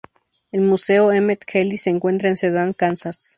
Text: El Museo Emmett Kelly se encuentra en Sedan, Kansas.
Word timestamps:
El 0.51 0.61
Museo 0.61 1.11
Emmett 1.11 1.45
Kelly 1.45 1.77
se 1.77 1.91
encuentra 1.91 2.29
en 2.29 2.35
Sedan, 2.35 2.73
Kansas. 2.73 3.19